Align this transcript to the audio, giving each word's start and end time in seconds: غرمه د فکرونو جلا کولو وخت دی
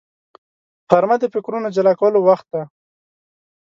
غرمه 0.89 1.15
د 1.21 1.25
فکرونو 1.33 1.67
جلا 1.75 1.93
کولو 1.99 2.19
وخت 2.27 2.47
دی 2.53 2.63